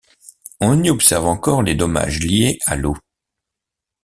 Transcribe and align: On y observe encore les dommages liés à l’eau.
On 0.61 0.81
y 0.81 0.89
observe 0.89 1.27
encore 1.27 1.61
les 1.61 1.75
dommages 1.75 2.21
liés 2.21 2.57
à 2.65 2.75
l’eau. 2.75 2.97